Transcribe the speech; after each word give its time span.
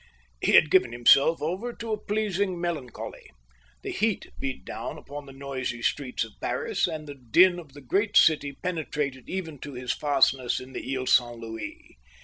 He 0.41 0.53
had 0.53 0.71
given 0.71 0.93
himself 0.93 1.43
over 1.43 1.71
to 1.73 1.91
a 1.93 1.99
pleasing 2.03 2.59
melancholy. 2.59 3.29
The 3.83 3.91
heat 3.91 4.25
beat 4.39 4.65
down 4.65 4.97
upon 4.97 5.27
the 5.27 5.31
noisy 5.31 5.83
streets 5.83 6.23
of 6.23 6.39
Paris, 6.41 6.87
and 6.87 7.05
the 7.07 7.13
din 7.29 7.59
of 7.59 7.73
the 7.73 7.81
great 7.81 8.17
city 8.17 8.51
penetrated 8.63 9.29
even 9.29 9.59
to 9.59 9.73
his 9.73 9.93
fastness 9.93 10.59
in 10.59 10.73
the 10.73 10.81
Île 10.95 11.07
Saint 11.07 11.37
Louis. 11.37 11.99